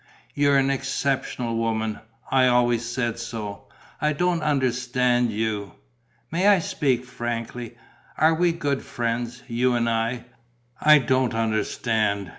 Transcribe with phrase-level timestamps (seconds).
[0.33, 1.99] You're an exceptional woman,
[2.31, 3.65] I always said so.
[4.01, 5.73] I don't understand you....
[6.31, 7.77] May I speak frankly?
[8.17, 10.25] Are we good friends, you and I?
[10.81, 12.29] I don't understand.